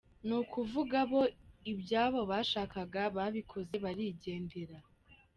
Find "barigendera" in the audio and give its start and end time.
3.83-4.77